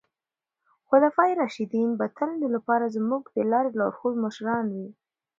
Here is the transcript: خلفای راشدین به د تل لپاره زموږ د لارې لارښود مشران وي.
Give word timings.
خلفای 0.87 1.31
راشدین 1.41 1.89
به 1.99 2.05
د 2.09 2.11
تل 2.17 2.31
لپاره 2.55 2.85
زموږ 2.95 3.23
د 3.35 3.37
لارې 3.51 3.69
لارښود 3.79 4.15
مشران 4.25 4.65
وي. 4.75 4.87